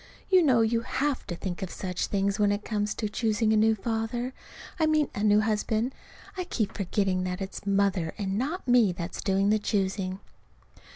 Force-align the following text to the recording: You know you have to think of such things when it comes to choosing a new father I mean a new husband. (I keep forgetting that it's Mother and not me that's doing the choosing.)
You 0.31 0.41
know 0.41 0.61
you 0.61 0.81
have 0.81 1.27
to 1.27 1.35
think 1.35 1.61
of 1.61 1.69
such 1.69 2.07
things 2.07 2.39
when 2.39 2.51
it 2.51 2.65
comes 2.65 2.95
to 2.95 3.07
choosing 3.07 3.53
a 3.53 3.55
new 3.55 3.75
father 3.75 4.33
I 4.79 4.87
mean 4.87 5.09
a 5.13 5.23
new 5.23 5.41
husband. 5.41 5.93
(I 6.35 6.45
keep 6.45 6.73
forgetting 6.75 7.23
that 7.25 7.39
it's 7.39 7.67
Mother 7.67 8.15
and 8.17 8.35
not 8.35 8.67
me 8.67 8.93
that's 8.93 9.21
doing 9.21 9.51
the 9.51 9.59
choosing.) 9.59 10.17